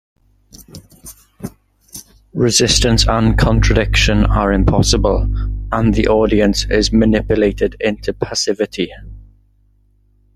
Resistance 2.33 3.07
and 3.07 3.37
contradiction 3.37 4.25
are 4.25 4.51
impossible, 4.51 5.31
and 5.71 5.93
the 5.93 6.07
audience 6.07 6.65
is 6.71 6.91
manipulated 6.91 7.75
into 7.79 8.11
passivity. 8.11 8.91